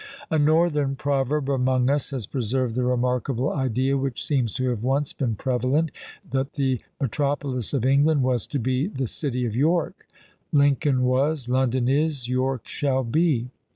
[0.31, 5.13] A northern proverb among us has preserved the remarkable idea which seems to have once
[5.13, 5.91] been prevalent,
[6.27, 10.07] that the metropolis of England was to be the city of York;
[10.51, 13.51] _Lincoln was, London is, York shall be!